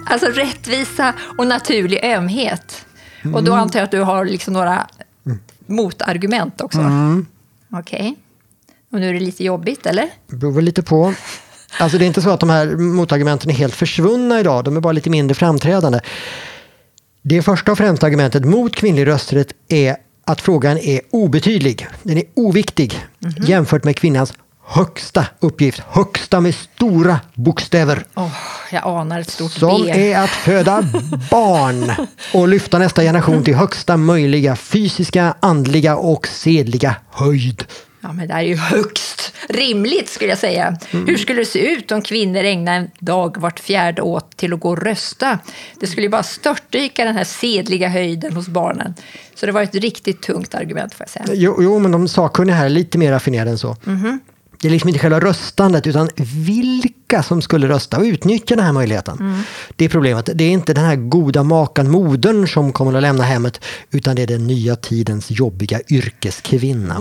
Alltså 0.10 0.28
rättvisa 0.28 1.14
och 1.38 1.48
naturlig 1.48 2.04
ömhet. 2.04 2.86
Och 3.34 3.44
då 3.44 3.54
antar 3.54 3.80
jag 3.80 3.86
att 3.86 3.92
du 3.92 4.02
har 4.02 4.26
liksom 4.26 4.54
några 4.54 4.88
motargument 5.66 6.62
också. 6.62 6.80
Okej. 7.72 8.16
Och 8.92 9.00
nu 9.00 9.10
är 9.10 9.14
det 9.14 9.20
lite 9.20 9.44
jobbigt, 9.44 9.86
eller? 9.86 10.10
Det 10.28 10.36
beror 10.36 10.52
väl 10.52 10.64
lite 10.66 10.84
på. 10.84 11.14
Alltså 11.79 11.98
det 11.98 12.05
är 12.05 12.07
inte 12.07 12.22
så 12.22 12.29
att 12.29 12.39
de 12.39 12.50
här 12.50 12.67
motargumenten 12.67 13.50
är 13.50 13.55
helt 13.55 13.75
försvunna 13.75 14.39
idag, 14.39 14.63
de 14.63 14.77
är 14.77 14.81
bara 14.81 14.93
lite 14.93 15.10
mindre 15.10 15.36
framträdande. 15.36 16.00
Det 17.22 17.41
första 17.41 17.72
och 17.72 17.77
främsta 17.77 18.05
argumentet 18.05 18.46
mot 18.46 18.75
kvinnlig 18.75 19.07
rösträtt 19.07 19.53
är 19.69 19.96
att 20.25 20.41
frågan 20.41 20.77
är 20.77 21.01
obetydlig. 21.12 21.88
Den 22.03 22.17
är 22.17 22.24
oviktig 22.36 23.05
jämfört 23.48 23.84
med 23.84 23.96
kvinnans 23.96 24.34
högsta 24.67 25.25
uppgift. 25.39 25.81
Högsta 25.89 26.41
med 26.41 26.55
stora 26.55 27.19
bokstäver. 27.34 28.05
Åh, 28.15 28.31
jag 28.72 28.88
anar 28.88 29.19
ett 29.19 29.29
stort 29.29 29.51
Som 29.51 29.84
B. 29.84 30.12
är 30.12 30.24
att 30.24 30.29
föda 30.29 30.81
barn 31.31 31.91
och 32.34 32.48
lyfta 32.48 32.79
nästa 32.79 33.01
generation 33.01 33.43
till 33.43 33.55
högsta 33.55 33.98
möjliga 33.98 34.55
fysiska, 34.55 35.36
andliga 35.39 35.96
och 35.98 36.27
sedliga 36.27 36.96
höjd. 37.12 37.63
Ja, 38.01 38.13
men 38.13 38.27
det 38.27 38.34
här 38.34 38.44
är 38.44 38.48
ju 38.48 38.56
högst 38.75 39.34
rimligt 39.50 40.10
skulle 40.10 40.30
jag 40.30 40.39
säga. 40.39 40.77
Mm. 40.92 41.08
Hur 41.08 41.18
skulle 41.18 41.42
det 41.42 41.46
se 41.46 41.74
ut 41.74 41.92
om 41.92 42.01
kvinnor 42.01 42.44
ägnade 42.44 42.77
en 42.77 42.92
dag 43.00 43.38
vart 43.38 43.60
fjärde 43.60 44.01
år 44.01 44.22
till 44.36 44.54
att 44.54 44.60
gå 44.60 44.70
och 44.70 44.82
rösta? 44.82 45.39
Det 45.80 45.88
skulle 45.88 46.04
ju 46.06 46.10
bara 46.10 46.24
störtdyka 46.24 47.06
den 47.06 47.16
här 47.16 47.24
sedliga 47.24 47.88
höjden 47.89 48.34
hos 48.34 48.48
barnen. 48.48 48.94
Så 49.36 49.46
det 49.46 49.51
var 49.51 49.62
ett 49.62 49.75
riktigt 49.75 50.22
tungt 50.22 50.56
argument 50.56 50.94
får 50.94 51.04
jag 51.04 51.10
säga. 51.10 51.38
Jo, 51.39 51.58
jo 51.62 51.80
men 51.80 51.92
de 51.92 52.08
sakkunniga 52.08 52.56
här 52.56 52.66
är 52.66 52.70
lite 52.70 52.98
mer 52.98 53.12
raffinerade 53.12 53.51
än 53.51 53.58
så. 53.58 53.75
Det 54.62 54.68
är 54.68 54.72
liksom 54.72 54.88
inte 54.88 55.00
själva 55.00 55.20
röstandet 55.20 55.88
utan 55.88 56.10
vilka 56.46 57.24
som 57.24 57.42
skulle 57.42 57.68
rösta 57.68 57.98
och 57.98 58.04
utnyttja 58.04 58.56
den 58.56 58.66
här 58.66 58.74
möjligheten. 58.74 59.44
Det 59.76 59.86
är 59.86 59.90
problemet. 59.90 60.30
Det 60.36 60.44
är 60.44 60.52
inte 60.52 60.74
den 60.74 60.86
här 60.86 60.96
goda 60.96 61.44
makan, 61.44 61.92
modern, 61.92 62.48
som 62.48 62.74
kommer 62.74 62.94
att 62.94 63.02
lämna 63.02 63.24
hemmet 63.24 63.62
utan 63.92 64.16
det 64.16 64.22
är 64.22 64.28
den 64.28 64.48
nya 64.48 64.76
tidens 64.76 65.32
jobbiga 65.32 65.80
yrkeskvinna. 65.90 67.00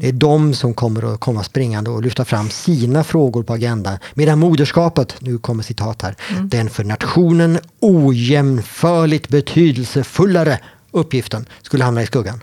Det 0.00 0.08
är 0.08 0.12
de 0.12 0.54
som 0.54 0.74
kommer 0.74 1.14
att 1.14 1.20
komma 1.20 1.42
springande 1.42 1.90
och 1.90 2.02
lyfta 2.02 2.24
fram 2.24 2.50
sina 2.50 3.04
frågor 3.04 3.42
på 3.42 3.52
agendan. 3.52 3.98
Medan 4.14 4.38
moderskapet, 4.38 5.14
nu 5.18 5.38
kommer 5.38 5.62
citat 5.62 6.02
här, 6.02 6.16
den 6.42 6.70
för 6.70 6.84
nationen 6.84 7.58
ojämförligt 7.80 9.28
betydelsefullare 9.28 10.58
uppgiften 10.90 11.46
skulle 11.62 11.84
hamna 11.84 12.02
i 12.02 12.06
skuggan. 12.06 12.42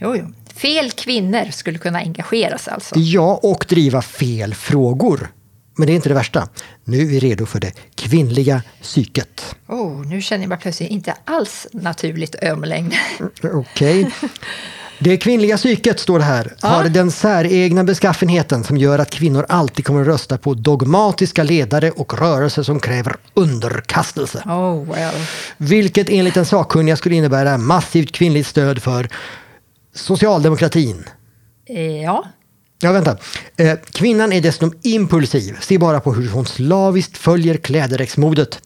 Jo, 0.00 0.16
jo. 0.16 0.26
Fel 0.58 0.90
kvinnor 0.90 1.50
skulle 1.50 1.78
kunna 1.78 1.98
engageras 1.98 2.68
alltså. 2.68 2.94
Ja, 2.98 3.40
och 3.42 3.66
driva 3.68 4.02
fel 4.02 4.54
frågor. 4.54 5.28
Men 5.76 5.86
det 5.86 5.92
är 5.92 5.94
inte 5.94 6.08
det 6.08 6.14
värsta. 6.14 6.48
Nu 6.84 7.00
är 7.00 7.06
vi 7.06 7.18
redo 7.18 7.46
för 7.46 7.60
det 7.60 7.72
kvinnliga 7.94 8.62
psyket. 8.82 9.56
Oh, 9.68 10.06
nu 10.06 10.22
känner 10.22 10.42
jag 10.42 10.48
mig 10.48 10.58
plötsligt 10.58 10.90
inte 10.90 11.14
alls 11.24 11.66
naturligt 11.72 12.34
öm 12.42 12.64
längre. 12.64 12.96
Okej. 13.42 14.10
Det 14.98 15.16
kvinnliga 15.16 15.56
psyket, 15.56 16.00
står 16.00 16.18
det 16.18 16.24
här, 16.24 16.54
har 16.60 16.84
den 16.84 17.10
säregna 17.10 17.84
beskaffenheten 17.84 18.64
som 18.64 18.76
gör 18.76 18.98
att 18.98 19.10
kvinnor 19.10 19.46
alltid 19.48 19.84
kommer 19.84 20.00
att 20.00 20.06
rösta 20.06 20.38
på 20.38 20.54
dogmatiska 20.54 21.42
ledare 21.42 21.90
och 21.90 22.18
rörelser 22.18 22.62
som 22.62 22.80
kräver 22.80 23.16
underkastelse. 23.34 24.42
Oh, 24.46 24.94
well. 24.94 25.14
Vilket 25.56 26.10
enligt 26.10 26.34
den 26.34 26.46
sakkunniga 26.46 26.96
skulle 26.96 27.14
innebära 27.14 27.58
massivt 27.58 28.12
kvinnligt 28.12 28.46
stöd 28.46 28.82
för 28.82 29.08
socialdemokratin. 29.98 31.04
Eh, 31.66 32.02
ja, 32.02 32.24
Ja, 32.80 32.92
vänta. 32.92 33.16
Eh, 33.56 33.78
kvinnan 33.92 34.32
är 34.32 34.40
dessutom 34.40 34.72
impulsiv. 34.82 35.56
Se 35.60 35.78
bara 35.78 36.00
på 36.00 36.14
hur 36.14 36.28
hon 36.28 36.46
slaviskt 36.46 37.18
följer 37.18 37.56
klädedräktsmodet. 37.56 38.60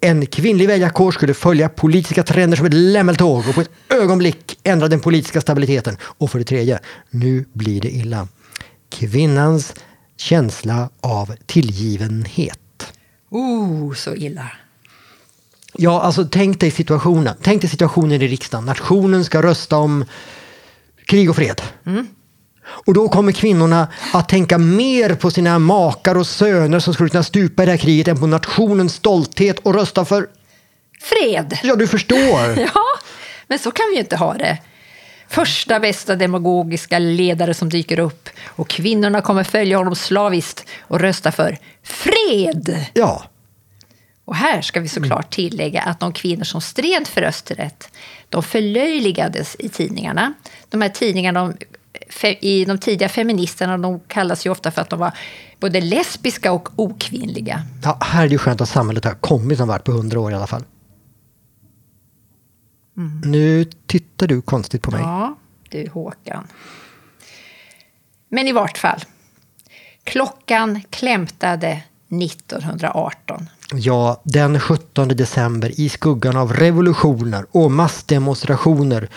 En 0.00 0.26
kvinnlig 0.26 0.68
väljarkår 0.68 1.12
skulle 1.12 1.34
följa 1.34 1.68
politiska 1.68 2.22
trender 2.22 2.56
som 2.56 2.66
ett 2.66 2.74
lämmeltåg 2.74 3.48
och 3.48 3.54
på 3.54 3.60
ett 3.60 3.70
ögonblick 3.88 4.58
ändra 4.62 4.88
den 4.88 5.00
politiska 5.00 5.40
stabiliteten. 5.40 5.96
Och 6.02 6.30
för 6.30 6.38
det 6.38 6.44
tredje, 6.44 6.78
nu 7.10 7.44
blir 7.52 7.80
det 7.80 7.90
illa. 7.90 8.28
Kvinnans 8.90 9.74
känsla 10.16 10.90
av 11.00 11.34
tillgivenhet. 11.46 12.92
oh, 13.30 13.94
så 13.94 14.14
illa. 14.14 14.52
Ja, 15.74 16.00
alltså 16.00 16.28
tänk 16.30 16.60
dig 16.60 16.70
situationen. 16.70 17.34
Tänk 17.42 17.60
dig 17.60 17.70
situationen 17.70 18.22
i 18.22 18.28
riksdagen. 18.28 18.64
Nationen 18.64 19.24
ska 19.24 19.42
rösta 19.42 19.76
om 19.76 20.04
krig 21.06 21.30
och 21.30 21.36
fred. 21.36 21.62
Och 22.64 22.94
då 22.94 23.08
kommer 23.08 23.32
kvinnorna 23.32 23.88
att 24.12 24.28
tänka 24.28 24.58
mer 24.58 25.14
på 25.14 25.30
sina 25.30 25.58
makar 25.58 26.14
och 26.14 26.26
söner 26.26 26.78
som 26.78 26.94
skulle 26.94 27.08
kunna 27.08 27.22
stupa 27.22 27.62
i 27.62 27.66
det 27.66 27.72
här 27.72 27.78
kriget 27.78 28.08
än 28.08 28.20
på 28.20 28.26
nationens 28.26 28.94
stolthet 28.94 29.58
och 29.58 29.74
rösta 29.74 30.04
för... 30.04 30.26
Fred! 31.00 31.58
Ja, 31.62 31.76
du 31.76 31.88
förstår. 31.88 32.58
Ja, 32.58 32.84
men 33.46 33.58
så 33.58 33.70
kan 33.70 33.86
vi 33.90 33.94
ju 33.94 34.00
inte 34.00 34.16
ha 34.16 34.34
det. 34.34 34.58
Första 35.28 35.80
bästa 35.80 36.16
demagogiska 36.16 36.98
ledare 36.98 37.54
som 37.54 37.68
dyker 37.68 37.98
upp 37.98 38.28
och 38.46 38.68
kvinnorna 38.68 39.20
kommer 39.20 39.44
följa 39.44 39.78
honom 39.78 39.96
slaviskt 39.96 40.66
och 40.80 41.00
rösta 41.00 41.32
för 41.32 41.58
fred. 41.82 42.86
Ja, 42.94 43.24
Och 44.32 44.36
här 44.36 44.62
ska 44.62 44.80
vi 44.80 44.88
såklart 44.88 45.30
tillägga 45.30 45.82
att 45.82 46.00
de 46.00 46.12
kvinnor 46.12 46.44
som 46.44 46.60
stred 46.60 47.06
för 47.06 47.20
rösträtt, 47.20 47.88
de 48.28 48.42
förlöjligades 48.42 49.56
i 49.58 49.68
tidningarna. 49.68 50.34
De 50.68 50.82
här 50.82 50.88
tidningarna, 50.88 51.54
de, 52.20 52.34
i 52.40 52.64
de 52.64 52.78
tidiga 52.78 53.08
feministerna, 53.08 53.78
de 53.78 54.00
kallas 54.00 54.46
ju 54.46 54.50
ofta 54.50 54.70
för 54.70 54.82
att 54.82 54.90
de 54.90 54.98
var 54.98 55.12
både 55.60 55.80
lesbiska 55.80 56.52
och 56.52 56.68
okvinnliga. 56.76 57.62
ja 57.82 57.98
här 58.00 58.24
är 58.24 58.28
det 58.28 58.32
ju 58.32 58.38
skönt 58.38 58.60
att 58.60 58.68
samhället 58.68 59.04
har 59.04 59.14
kommit 59.14 59.58
någon 59.58 59.68
vart 59.68 59.84
på 59.84 59.92
hundra 59.92 60.20
år 60.20 60.32
i 60.32 60.34
alla 60.34 60.46
fall. 60.46 60.64
Nu 63.24 63.64
tittar 63.64 64.26
du 64.26 64.42
konstigt 64.42 64.82
på 64.82 64.90
mig. 64.90 65.00
Ja, 65.00 65.36
du 65.68 65.88
Håkan. 65.88 66.46
Men 68.28 68.48
i 68.48 68.52
vart 68.52 68.78
fall. 68.78 69.04
Klockan 70.04 70.82
klämtade 70.90 71.82
1918. 72.08 73.48
Ja, 73.74 74.20
den 74.24 74.60
17 74.60 75.08
december 75.08 75.80
i 75.80 75.88
skuggan 75.88 76.36
av 76.36 76.52
revolutioner 76.52 77.46
och 77.50 77.70
massdemonstrationer. 77.70 79.08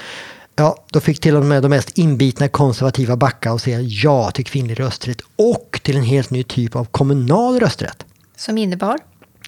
Ja, 0.56 0.86
då 0.92 1.00
fick 1.00 1.20
till 1.20 1.36
och 1.36 1.46
med 1.46 1.64
de 1.64 1.70
mest 1.70 1.98
inbitna 1.98 2.48
konservativa 2.48 3.16
backa 3.16 3.54
och 3.54 3.62
säga 3.62 3.82
ja 3.82 4.32
till 4.32 4.46
kvinnlig 4.46 4.80
rösträtt 4.80 5.22
och 5.36 5.80
till 5.84 5.98
en 5.98 6.04
helt 6.04 6.30
ny 6.30 6.44
typ 6.44 6.76
av 6.76 6.86
kommunal 6.86 7.60
rösträtt. 7.60 8.06
Som 8.38 8.58
innebar? 8.58 9.00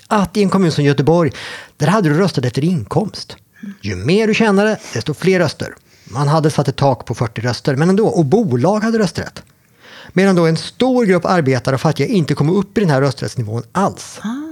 Att 0.07 0.37
i 0.37 0.43
en 0.43 0.49
kommun 0.49 0.71
som 0.71 0.83
Göteborg, 0.83 1.31
där 1.77 1.87
hade 1.87 2.09
du 2.09 2.17
röstat 2.17 2.45
efter 2.45 2.63
inkomst. 2.63 3.37
Ju 3.81 3.95
mer 3.95 4.27
du 4.27 4.33
tjänade, 4.33 4.79
desto 4.93 5.13
fler 5.13 5.39
röster. 5.39 5.75
Man 6.03 6.27
hade 6.27 6.51
satt 6.51 6.67
ett 6.67 6.75
tak 6.75 7.05
på 7.05 7.15
40 7.15 7.41
röster, 7.41 7.75
men 7.75 7.89
ändå. 7.89 8.07
Och 8.07 8.25
bolag 8.25 8.79
hade 8.79 8.99
rösträtt. 8.99 9.43
Medan 10.13 10.35
då 10.35 10.45
en 10.45 10.57
stor 10.57 11.05
grupp 11.05 11.25
arbetare 11.25 11.75
och 11.75 11.81
fattiga 11.81 12.07
inte 12.07 12.33
kom 12.33 12.49
upp 12.49 12.77
i 12.77 12.81
den 12.81 12.89
här 12.89 13.01
rösträttsnivån 13.01 13.63
alls. 13.71 14.19
Ah, 14.21 14.46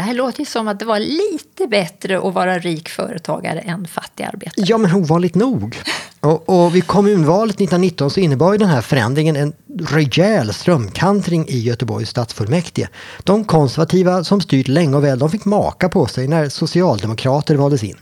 det 0.00 0.04
här 0.04 0.14
låter 0.14 0.40
ju 0.40 0.46
som 0.46 0.68
att 0.68 0.78
det 0.78 0.84
var 0.84 0.98
lite 0.98 1.66
bättre 1.66 2.18
att 2.18 2.34
vara 2.34 2.58
rik 2.58 2.88
företagare 2.88 3.60
än 3.60 3.86
fattig 3.86 4.24
arbetare. 4.24 4.64
Ja, 4.68 4.78
men 4.78 4.94
ovanligt 4.94 5.34
nog. 5.34 5.82
Och, 6.20 6.48
och 6.48 6.74
vid 6.74 6.86
kommunvalet 6.86 7.54
1919 7.54 8.10
så 8.10 8.20
innebar 8.20 8.52
ju 8.52 8.58
den 8.58 8.68
här 8.68 8.80
förändringen 8.80 9.36
en 9.36 9.52
rejäl 9.78 10.52
strömkantring 10.52 11.48
i 11.48 11.58
Göteborgs 11.58 12.10
stadsfullmäktige. 12.10 12.88
De 13.24 13.44
konservativa 13.44 14.24
som 14.24 14.40
styrt 14.40 14.68
länge 14.68 14.96
och 14.96 15.04
väl, 15.04 15.18
de 15.18 15.30
fick 15.30 15.44
maka 15.44 15.88
på 15.88 16.06
sig 16.06 16.28
när 16.28 16.48
socialdemokrater 16.48 17.54
valdes 17.54 17.84
in. 17.84 17.96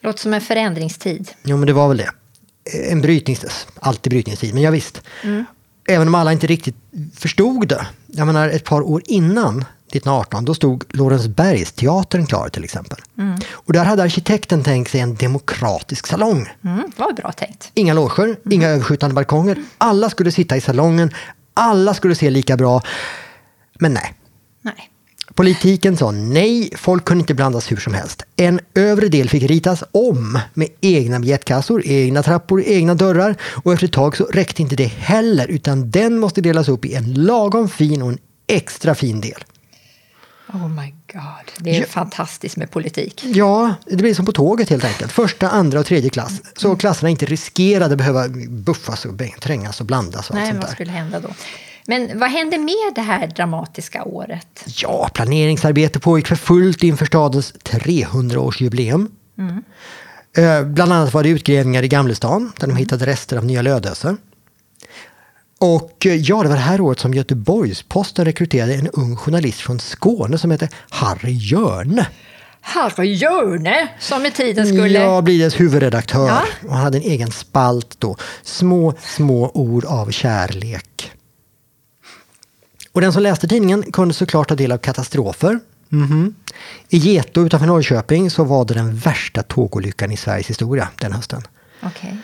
Låter 0.00 0.18
som 0.18 0.34
en 0.34 0.40
förändringstid. 0.40 1.30
Jo, 1.44 1.56
men 1.56 1.66
det 1.66 1.72
var 1.72 1.88
väl 1.88 1.96
det. 1.96 2.10
En 2.90 3.00
brytnings... 3.00 3.66
Alltid 3.80 4.10
brytningstid, 4.10 4.54
men 4.54 4.62
ja, 4.62 4.70
visst. 4.70 5.02
Även 5.88 6.08
om 6.08 6.14
alla 6.14 6.32
inte 6.32 6.46
riktigt 6.46 6.76
förstod 7.14 7.68
det. 7.68 7.86
Jag 8.06 8.26
menar, 8.26 8.48
ett 8.48 8.64
par 8.64 8.80
år 8.82 9.02
innan 9.06 9.64
1918, 9.88 10.44
då 10.44 10.54
stod 10.54 10.84
Lorensbergsteatern 10.88 12.26
klar 12.26 12.48
till 12.48 12.64
exempel. 12.64 12.98
Och 13.50 13.72
där 13.72 13.84
hade 13.84 14.02
arkitekten 14.02 14.62
tänkt 14.64 14.90
sig 14.90 15.00
en 15.00 15.14
demokratisk 15.14 16.06
salong. 16.06 16.48
Mm, 16.64 16.92
var 16.96 17.12
bra 17.12 17.32
tänkt. 17.32 17.70
Inga 17.74 17.94
loger, 17.94 18.36
inga 18.50 18.68
överskjutande 18.68 19.14
balkonger. 19.14 19.64
Alla 19.78 20.10
skulle 20.10 20.32
sitta 20.32 20.56
i 20.56 20.60
salongen. 20.60 21.10
Alla 21.54 21.94
skulle 21.94 22.14
se 22.14 22.30
lika 22.30 22.56
bra. 22.56 22.82
Men 23.78 23.94
nej. 23.94 24.14
Nej. 24.62 24.90
Politiken 25.34 25.96
sa 25.96 26.10
nej, 26.10 26.70
folk 26.76 27.04
kunde 27.04 27.22
inte 27.22 27.34
blandas 27.34 27.72
hur 27.72 27.76
som 27.76 27.94
helst. 27.94 28.22
En 28.36 28.60
övre 28.74 29.08
del 29.08 29.28
fick 29.28 29.42
ritas 29.42 29.84
om 29.92 30.38
med 30.54 30.68
egna 30.80 31.20
biljettkassor, 31.20 31.82
egna 31.86 32.22
trappor, 32.22 32.62
egna 32.62 32.94
dörrar 32.94 33.36
och 33.64 33.72
efter 33.72 33.86
ett 33.86 33.92
tag 33.92 34.16
så 34.16 34.24
räckte 34.24 34.62
inte 34.62 34.76
det 34.76 34.86
heller 34.86 35.48
utan 35.48 35.90
den 35.90 36.18
måste 36.18 36.40
delas 36.40 36.68
upp 36.68 36.84
i 36.84 36.94
en 36.94 37.14
lagom 37.14 37.68
fin 37.68 38.02
och 38.02 38.08
en 38.08 38.18
extra 38.46 38.94
fin 38.94 39.20
del. 39.20 39.44
Oh 40.52 40.68
my 40.68 40.94
god. 41.12 41.52
Det 41.58 41.76
är 41.76 41.86
fantastiskt 41.86 42.56
med 42.56 42.70
politik. 42.70 43.24
Ja, 43.24 43.74
det 43.86 43.96
blir 43.96 44.14
som 44.14 44.26
på 44.26 44.32
tåget 44.32 44.70
helt 44.70 44.84
enkelt. 44.84 45.12
Första, 45.12 45.48
andra 45.48 45.80
och 45.80 45.86
tredje 45.86 46.10
klass. 46.10 46.40
Så 46.56 46.76
klasserna 46.76 47.10
inte 47.10 47.26
riskerade 47.26 47.92
att 47.92 47.98
behöva 47.98 48.28
buffas 48.48 49.04
och 49.04 49.20
trängas 49.40 49.80
och 49.80 49.86
blandas 49.86 50.30
och 50.30 50.36
allt 50.36 50.44
Nej, 50.44 50.52
sånt 50.52 50.64
vad 50.64 50.72
skulle 50.72 50.90
hända 50.92 51.20
då? 51.20 51.28
Men 51.86 52.18
vad 52.18 52.30
hände 52.30 52.58
med 52.58 52.94
det 52.94 53.00
här 53.00 53.26
dramatiska 53.26 54.04
året? 54.04 54.64
Ja, 54.66 55.10
planeringsarbete 55.14 56.00
pågick 56.00 56.26
för 56.26 56.36
fullt 56.36 56.82
inför 56.82 57.06
stadens 57.06 57.54
300-årsjubileum. 57.64 59.08
Eh, 60.36 60.62
Bland 60.64 60.92
annat 60.92 61.14
var 61.14 61.22
det 61.22 61.28
utgrävningar 61.28 61.82
i 61.82 61.88
Gamlestan 61.88 62.52
där 62.60 62.66
de 62.66 62.76
hittade 62.76 63.06
rester 63.06 63.36
av 63.36 63.44
Nya 63.44 63.62
Lödöse. 63.62 64.16
Och 65.58 66.06
eh, 66.06 66.14
ja, 66.14 66.42
det 66.42 66.48
var 66.48 66.56
det 66.56 66.62
här 66.62 66.80
året 66.80 66.98
som 66.98 67.14
Göteborgs-Posten 67.14 68.24
rekryterade 68.24 68.74
en 68.74 68.88
ung 68.88 69.16
journalist 69.16 69.60
från 69.60 69.80
Skåne 69.80 70.38
som 70.38 70.50
hette 70.50 70.68
Harry 70.88 71.32
Hjörne. 71.32 72.06
Harry 72.60 73.12
Hjörne, 73.12 73.88
som 73.98 74.22
med 74.22 74.34
tiden 74.34 74.66
skulle... 74.66 74.98
Jag 74.98 75.24
blir 75.24 75.44
dess 75.44 75.60
huvudredaktör. 75.60 76.28
Ja. 76.28 76.42
Och 76.68 76.74
han 76.74 76.84
hade 76.84 76.98
en 76.98 77.04
egen 77.04 77.30
spalt 77.30 77.96
då. 77.98 78.16
Små, 78.42 78.94
små 79.00 79.50
ord 79.54 79.84
av 79.84 80.10
kärlek. 80.10 81.12
Och 82.92 83.00
den 83.00 83.12
som 83.12 83.22
läste 83.22 83.48
tidningen 83.48 83.92
kunde 83.92 84.14
såklart 84.14 84.48
ta 84.48 84.54
del 84.54 84.72
av 84.72 84.78
katastrofer. 84.78 85.60
Mhm. 85.88 86.34
I 86.88 86.96
Geto 86.96 87.46
utanför 87.46 87.66
Norrköping 87.66 88.30
så 88.30 88.44
var 88.44 88.64
det 88.64 88.74
den 88.74 88.96
värsta 88.96 89.42
tågolyckan 89.42 90.12
i 90.12 90.16
Sveriges 90.16 90.50
historia 90.50 90.88
den 91.00 91.12
hösten. 91.12 91.42
Okej. 91.82 92.16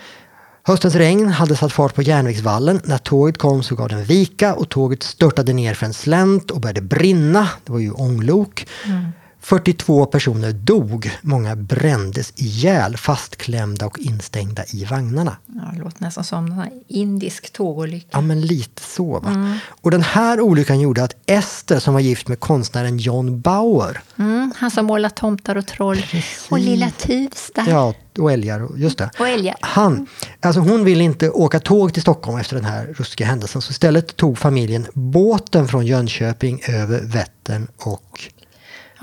Höstens 0.66 0.94
regn 0.94 1.28
hade 1.28 1.56
satt 1.56 1.72
fart 1.72 1.94
på 1.94 2.02
järnvägsvallen. 2.02 2.80
När 2.84 2.98
tåget 2.98 3.38
kom 3.38 3.62
så 3.62 3.74
gav 3.74 3.88
den 3.88 4.04
vika 4.04 4.54
och 4.54 4.68
tåget 4.68 5.02
störtade 5.02 5.52
ner 5.52 5.74
för 5.74 5.86
en 5.86 5.94
slänt 5.94 6.50
och 6.50 6.60
började 6.60 6.80
brinna. 6.80 7.48
Det 7.64 7.72
var 7.72 7.78
ju 7.78 7.90
ånglok. 7.90 8.66
Mm. 8.84 9.04
42 9.44 10.06
personer 10.06 10.52
dog, 10.52 11.10
många 11.22 11.56
brändes 11.56 12.32
ihjäl 12.36 12.96
fastklämda 12.96 13.86
och 13.86 13.98
instängda 13.98 14.64
i 14.72 14.84
vagnarna. 14.84 15.36
Ja, 15.46 15.62
det 15.72 15.78
låter 15.78 16.02
nästan 16.02 16.24
som 16.24 16.46
en 16.52 16.70
indisk 16.88 17.52
tågolycka. 17.52 18.08
Ja, 18.10 18.20
men 18.20 18.40
lite 18.40 18.82
så. 18.82 19.18
Mm. 19.18 19.58
Och 19.68 19.90
den 19.90 20.02
här 20.02 20.40
olyckan 20.40 20.80
gjorde 20.80 21.04
att 21.04 21.16
Ester, 21.26 21.78
som 21.78 21.94
var 21.94 22.00
gift 22.00 22.28
med 22.28 22.40
konstnären 22.40 22.98
John 22.98 23.40
Bauer. 23.40 24.00
Mm, 24.18 24.52
han 24.56 24.70
som 24.70 24.86
målar 24.86 25.08
tomtar 25.08 25.56
och 25.56 25.66
troll 25.66 25.96
Precis. 25.96 26.46
och 26.50 26.58
Lilla 26.58 26.90
Tuvsta. 26.90 27.64
Ja, 27.68 27.94
och 28.18 28.32
älgar. 28.32 28.68
Just 28.76 28.98
det. 28.98 29.10
Och 29.18 29.28
älgar. 29.28 29.56
Han, 29.60 30.06
alltså 30.40 30.60
hon 30.60 30.84
ville 30.84 31.04
inte 31.04 31.30
åka 31.30 31.60
tåg 31.60 31.92
till 31.92 32.02
Stockholm 32.02 32.38
efter 32.38 32.56
den 32.56 32.64
här 32.64 32.86
ruskiga 32.86 33.26
händelsen. 33.26 33.62
Så 33.62 33.70
istället 33.70 34.16
tog 34.16 34.38
familjen 34.38 34.86
båten 34.94 35.68
från 35.68 35.86
Jönköping 35.86 36.60
över 36.68 37.00
Vättern 37.00 37.66
och 37.78 38.30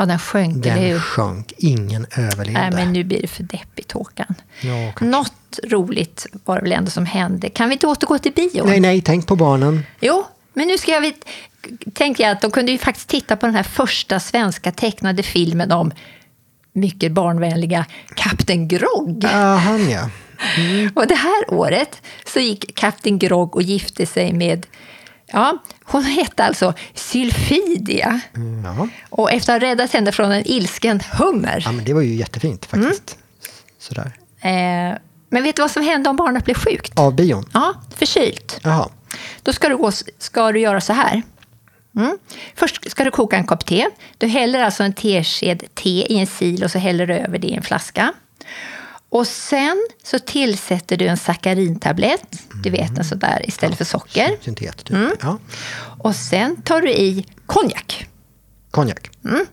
Ja, 0.01 0.05
den 0.05 0.19
sjönk. 0.19 0.63
Den 0.63 0.81
det 0.81 0.99
sjönk. 0.99 1.53
Ingen 1.57 2.05
överlevde. 2.17 2.59
Nej, 2.59 2.71
men 2.71 2.93
nu 2.93 3.03
blir 3.03 3.21
det 3.21 3.27
för 3.27 3.43
deppigt, 3.43 3.91
Håkan. 3.91 4.35
Ja, 4.61 5.05
Något 5.05 5.59
roligt 5.63 6.27
var 6.45 6.55
det 6.55 6.61
väl 6.61 6.71
ändå 6.71 6.91
som 6.91 7.05
hände. 7.05 7.49
Kan 7.49 7.69
vi 7.69 7.73
inte 7.73 7.87
återgå 7.87 8.17
till 8.17 8.31
bio? 8.31 8.65
Nej, 8.65 8.79
nej, 8.79 9.01
tänk 9.01 9.27
på 9.27 9.35
barnen. 9.35 9.83
Jo, 9.99 10.25
men 10.53 10.67
nu 10.67 10.77
ska 10.77 10.91
jag... 10.91 11.13
Tänkte 11.93 12.23
jag 12.23 12.31
att 12.31 12.41
de 12.41 12.51
kunde 12.51 12.71
ju 12.71 12.77
faktiskt 12.77 13.09
titta 13.09 13.35
på 13.35 13.45
den 13.45 13.55
här 13.55 13.63
första 13.63 14.19
svenska 14.19 14.71
tecknade 14.71 15.23
filmen 15.23 15.71
om 15.71 15.91
mycket 16.73 17.11
barnvänliga 17.11 17.85
Kapten 18.15 18.67
Grogg. 18.67 19.23
Ja, 19.23 19.55
han 19.55 19.89
ja. 19.89 20.09
Mm. 20.57 20.91
Och 20.95 21.07
det 21.07 21.15
här 21.15 21.53
året 21.53 22.01
så 22.25 22.39
gick 22.39 22.75
Kapten 22.75 23.19
Grogg 23.19 23.55
och 23.55 23.61
gifte 23.61 24.05
sig 24.05 24.33
med 24.33 24.65
Ja, 25.31 25.57
hon 25.83 26.03
hette 26.03 26.43
alltså 26.43 26.73
Sylfidia. 26.93 28.21
Mm, 28.35 28.65
ja. 28.65 28.87
Och 29.09 29.31
efter 29.31 29.55
att 29.55 29.61
ha 29.61 29.69
räddat 29.69 29.93
henne 29.93 30.11
från 30.11 30.31
en 30.31 30.47
ilsken 30.47 31.01
hummer. 31.11 31.61
Ja, 31.65 31.71
men 31.71 31.85
det 31.85 31.93
var 31.93 32.01
ju 32.01 32.15
jättefint 32.15 32.65
faktiskt. 32.65 33.17
Mm. 33.17 33.21
Sådär. 33.79 34.11
Eh, 34.41 34.97
men 35.29 35.43
vet 35.43 35.55
du 35.55 35.61
vad 35.61 35.71
som 35.71 35.83
hände 35.83 36.09
om 36.09 36.15
barnet 36.15 36.45
blev 36.45 36.55
sjukt? 36.55 36.99
Av 36.99 37.15
bion? 37.15 37.45
Ja, 37.53 37.73
förkylt. 37.95 38.59
Jaha. 38.63 38.89
Då 39.43 39.53
ska 39.53 39.69
du, 39.69 39.77
gå, 39.77 39.91
ska 40.17 40.51
du 40.51 40.59
göra 40.59 40.81
så 40.81 40.93
här. 40.93 41.21
Mm. 41.95 42.17
Först 42.55 42.91
ska 42.91 43.03
du 43.03 43.11
koka 43.11 43.37
en 43.37 43.45
kopp 43.45 43.65
te. 43.65 43.87
Du 44.17 44.27
häller 44.27 44.63
alltså 44.63 44.83
en 44.83 44.93
tesked 44.93 45.63
te 45.73 46.13
i 46.13 46.19
en 46.19 46.27
sil 46.37 46.61
och 46.63 46.71
så 46.71 46.79
häller 46.79 47.07
du 47.07 47.13
över 47.13 47.37
det 47.39 47.47
i 47.47 47.53
en 47.53 47.63
flaska. 47.63 48.13
Och 49.11 49.27
sen 49.27 49.87
så 50.03 50.19
tillsätter 50.19 50.97
du 50.97 51.07
en 51.07 51.17
sackarintablett, 51.17 52.37
du 52.63 52.69
vet 52.69 52.97
en 52.97 53.05
sådär 53.05 53.45
istället 53.47 53.77
för 53.77 53.85
socker. 53.85 54.37
Syntet, 54.41 54.77
typ. 54.77 54.89
mm. 54.89 55.11
ja. 55.21 55.39
Och 55.99 56.15
sen 56.15 56.61
tar 56.61 56.81
du 56.81 56.89
i 56.91 57.25
konjak. 57.45 58.07
Konjak. 58.71 59.09
Mm. 59.25 59.45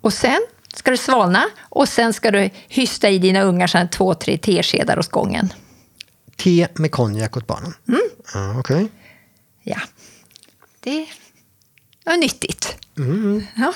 Och 0.00 0.12
sen 0.12 0.40
ska 0.74 0.90
du 0.90 0.96
svalna 0.96 1.44
och 1.60 1.88
sen 1.88 2.12
ska 2.12 2.30
du 2.30 2.50
hysta 2.68 3.08
i 3.08 3.18
dina 3.18 3.42
ungar 3.42 3.66
sen 3.66 3.88
två, 3.88 4.14
tre 4.14 4.38
teskedar 4.38 4.98
åt 4.98 5.08
gången. 5.08 5.52
Te 6.36 6.68
med 6.74 6.92
konjak 6.92 7.36
åt 7.36 7.46
barnen? 7.46 7.74
Mm. 7.88 8.00
Ja, 8.34 8.58
Okej. 8.58 8.76
Okay. 8.76 8.88
Ja, 9.62 9.80
det 10.80 11.06
var 12.04 12.16
nyttigt. 12.16 12.76
Mm. 12.98 13.46
Ja. 13.56 13.72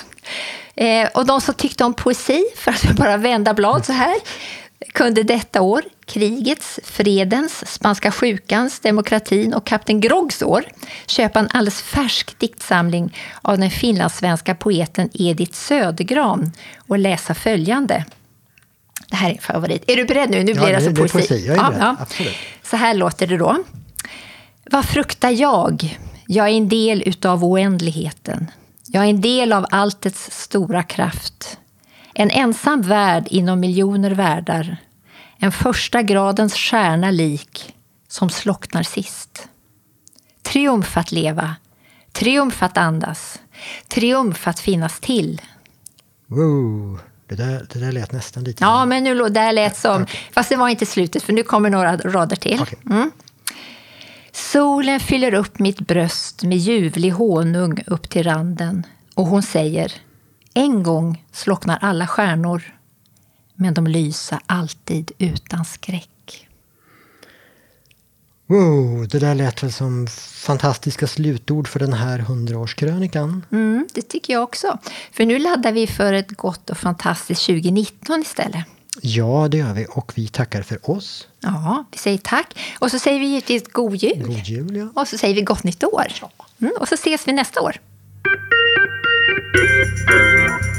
Eh, 0.75 1.09
och 1.13 1.25
de 1.25 1.41
som 1.41 1.53
tyckte 1.53 1.83
om 1.83 1.93
poesi, 1.93 2.45
för 2.55 2.71
att 2.71 2.95
bara 2.95 3.17
vända 3.17 3.53
blad 3.53 3.85
så 3.85 3.93
här, 3.93 4.15
kunde 4.93 5.23
detta 5.23 5.61
år, 5.61 5.83
krigets, 6.05 6.79
fredens, 6.83 7.73
spanska 7.73 8.11
sjukans, 8.11 8.79
demokratin 8.79 9.53
och 9.53 9.65
kapten 9.65 10.01
Groggs 10.01 10.41
år, 10.41 10.65
köpa 11.07 11.39
en 11.39 11.49
alldeles 11.51 11.81
färsk 11.81 12.39
diktsamling 12.39 13.17
av 13.41 13.57
den 13.57 13.71
finlandssvenska 13.71 14.55
poeten 14.55 15.09
Edith 15.13 15.53
Södergran 15.53 16.51
och 16.87 16.99
läsa 16.99 17.33
följande. 17.33 18.05
Det 19.09 19.15
här 19.15 19.29
är 19.29 19.33
en 19.33 19.41
favorit. 19.41 19.83
Är 19.87 19.95
du 19.95 20.05
beredd 20.05 20.29
nu? 20.29 20.37
Nu 20.37 20.53
blir 20.53 20.63
ja, 20.63 20.69
det 20.69 20.75
alltså 20.75 20.91
poesi. 20.91 21.13
poesi. 21.13 21.47
Jag 21.47 21.57
är 21.57 21.63
beredd. 21.63 21.81
Ja, 21.81 21.95
Absolut. 21.99 22.35
Så 22.63 22.77
här 22.77 22.93
låter 22.93 23.27
det 23.27 23.37
då. 23.37 23.57
Vad 24.71 24.85
fruktar 24.85 25.29
jag? 25.29 25.97
Jag 26.27 26.47
är 26.47 26.53
en 26.53 26.69
del 26.69 27.03
utav 27.05 27.45
oändligheten. 27.45 28.51
Jag 28.87 29.05
är 29.05 29.09
en 29.09 29.21
del 29.21 29.53
av 29.53 29.65
alltets 29.69 30.31
stora 30.31 30.83
kraft. 30.83 31.57
En 32.17 32.31
ensam 32.31 32.81
värld 32.81 33.27
inom 33.29 33.59
miljoner 33.59 34.11
världar. 34.11 34.77
En 35.37 35.51
första 35.51 36.01
gradens 36.01 36.53
stjärna 36.53 37.11
lik 37.11 37.75
som 38.07 38.29
slocknar 38.29 38.83
sist. 38.83 39.47
Triumf 40.41 40.97
att 40.97 41.11
leva, 41.11 41.55
triumf 42.11 42.63
att 42.63 42.77
andas, 42.77 43.39
triumf 43.87 44.47
att 44.47 44.59
finnas 44.59 44.99
till. 44.99 45.41
Wow, 46.27 46.99
det 47.27 47.35
där, 47.35 47.67
det 47.73 47.79
där 47.79 47.91
lät 47.91 48.11
nästan 48.11 48.43
lite... 48.43 48.63
Ja, 48.63 48.85
men 48.85 49.03
nu 49.03 49.29
det 49.29 49.51
lät 49.51 49.77
som... 49.77 50.03
Okay. 50.03 50.15
Fast 50.31 50.49
det 50.49 50.55
var 50.55 50.69
inte 50.69 50.85
slutet, 50.85 51.23
för 51.23 51.33
nu 51.33 51.43
kommer 51.43 51.69
några 51.69 51.97
rader 51.97 52.35
till. 52.35 52.61
Okay. 52.61 52.79
Mm. 52.89 53.11
Solen 54.31 54.99
fyller 54.99 55.33
upp 55.33 55.59
mitt 55.59 55.79
bröst 55.79 56.43
med 56.43 56.57
ljuvlig 56.57 57.11
honung 57.11 57.83
upp 57.87 58.09
till 58.09 58.23
randen 58.23 58.83
och 59.15 59.25
hon 59.25 59.43
säger 59.43 59.93
en 60.57 60.83
gång 60.83 61.25
slocknar 61.31 61.77
alla 61.81 62.07
stjärnor, 62.07 62.63
men 63.55 63.73
de 63.73 63.87
lysa 63.87 64.41
alltid 64.45 65.11
utan 65.17 65.65
skräck. 65.65 66.47
Wow, 68.47 69.07
det 69.07 69.19
där 69.19 69.35
lät 69.35 69.63
väl 69.63 69.73
som 69.73 70.07
fantastiska 70.31 71.07
slutord 71.07 71.67
för 71.67 71.79
den 71.79 71.93
här 71.93 72.19
hundraårskrönikan. 72.19 73.45
Mm, 73.51 73.87
det 73.93 74.01
tycker 74.01 74.33
jag 74.33 74.43
också. 74.43 74.79
För 75.11 75.25
nu 75.25 75.39
laddar 75.39 75.71
vi 75.71 75.87
för 75.87 76.13
ett 76.13 76.31
gott 76.31 76.69
och 76.69 76.77
fantastiskt 76.77 77.45
2019 77.45 78.21
istället. 78.21 78.65
Ja, 79.01 79.47
det 79.51 79.57
gör 79.57 79.73
vi. 79.73 79.87
Och 79.89 80.11
vi 80.15 80.27
tackar 80.27 80.61
för 80.61 80.89
oss. 80.89 81.27
Ja, 81.39 81.85
vi 81.91 81.97
säger 81.97 82.17
tack. 82.17 82.59
Och 82.79 82.91
så 82.91 82.99
säger 82.99 83.19
vi 83.19 83.25
givetvis 83.25 83.63
god 83.71 83.95
jul. 83.95 84.27
God 84.27 84.45
jul, 84.45 84.75
ja. 84.75 85.01
Och 85.01 85.07
så 85.07 85.17
säger 85.17 85.35
vi 85.35 85.41
gott 85.41 85.63
nytt 85.63 85.83
år. 85.83 86.07
Mm, 86.61 86.73
och 86.79 86.87
så 86.87 86.95
ses 86.95 87.27
vi 87.27 87.33
nästa 87.33 87.61
år. 87.61 87.79
thank 89.55 90.65
you 90.65 90.74